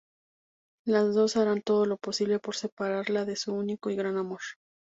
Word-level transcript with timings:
Las 0.83 1.13
dos 1.13 1.37
harán 1.37 1.61
todo 1.61 1.85
lo 1.85 1.95
posible 1.97 2.39
por 2.39 2.55
separarla 2.55 3.23
de 3.23 3.35
su 3.35 3.53
único 3.53 3.91
y 3.91 3.95
gran 3.95 4.17
amor. 4.17 4.41